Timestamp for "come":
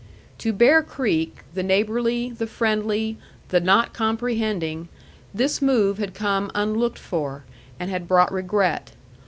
6.15-6.49